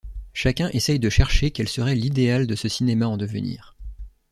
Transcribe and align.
Chacun 0.33 0.67
essaye 0.69 0.97
de 0.97 1.11
chercher 1.11 1.51
quel 1.51 1.69
serait 1.69 1.93
l’idéal 1.93 2.47
de 2.47 2.55
ce 2.55 2.67
cinéma 2.67 3.05
en 3.07 3.17
devenir. 3.17 3.75